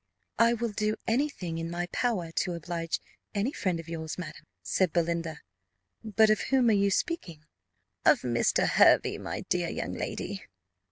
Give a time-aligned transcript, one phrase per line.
[0.39, 2.99] "I will do any thing in my power to oblige
[3.35, 5.41] any friend of yours, madam," said Belinda;
[6.03, 7.43] "but of whom are you speaking?"
[8.03, 8.67] "Of Mr.
[8.67, 10.41] Hervey, my dear young lady."